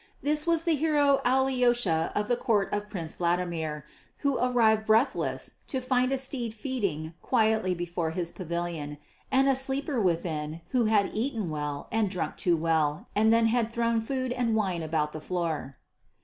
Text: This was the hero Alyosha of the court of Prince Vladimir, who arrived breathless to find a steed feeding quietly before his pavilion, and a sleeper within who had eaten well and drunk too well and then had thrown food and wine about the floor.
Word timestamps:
This 0.23 0.47
was 0.47 0.63
the 0.63 0.73
hero 0.75 1.21
Alyosha 1.23 2.11
of 2.15 2.27
the 2.27 2.35
court 2.35 2.73
of 2.73 2.89
Prince 2.89 3.13
Vladimir, 3.13 3.85
who 4.25 4.39
arrived 4.39 4.87
breathless 4.87 5.57
to 5.67 5.79
find 5.79 6.11
a 6.11 6.17
steed 6.17 6.55
feeding 6.55 7.13
quietly 7.21 7.75
before 7.75 8.09
his 8.09 8.31
pavilion, 8.31 8.97
and 9.31 9.47
a 9.47 9.55
sleeper 9.55 10.01
within 10.01 10.61
who 10.69 10.85
had 10.85 11.11
eaten 11.13 11.51
well 11.51 11.87
and 11.91 12.09
drunk 12.09 12.35
too 12.37 12.57
well 12.57 13.09
and 13.15 13.31
then 13.31 13.45
had 13.45 13.69
thrown 13.69 14.01
food 14.01 14.31
and 14.31 14.55
wine 14.55 14.81
about 14.81 15.13
the 15.13 15.21
floor. 15.21 15.77